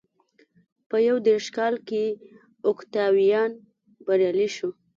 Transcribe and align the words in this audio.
په 0.89 0.97
یو 1.07 1.17
دېرش 1.27 1.47
کال 1.57 1.75
کې 1.87 2.03
اوکتاویان 2.67 3.51
بریالی 4.05 4.47
شو. 4.55 4.69